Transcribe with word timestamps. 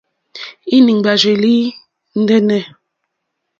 Íŋ!ɡbárzèlì 0.75 1.55
ndɛ́nɛ̀. 2.19 2.61